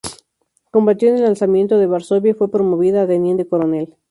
[0.71, 3.97] Combatió en el Alzamiento de Varsovia y fue promovida a Teniente Coronel.